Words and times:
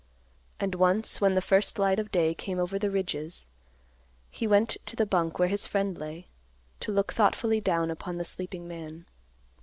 And 0.59 0.73
once, 0.73 1.21
when 1.21 1.35
the 1.35 1.43
first 1.43 1.77
light 1.77 1.99
of 1.99 2.09
day 2.11 2.33
came 2.33 2.57
over 2.57 2.79
the 2.79 2.89
ridges, 2.89 3.47
he 4.31 4.47
went 4.47 4.77
to 4.87 4.95
the 4.95 5.05
bunk 5.05 5.37
where 5.37 5.47
his 5.47 5.67
friend 5.67 5.95
lay, 5.95 6.25
to 6.79 6.91
look 6.91 7.13
thoughtfully 7.13 7.61
down 7.61 7.91
upon 7.91 8.17
the 8.17 8.25
sleeping 8.25 8.67
man. 8.67 9.05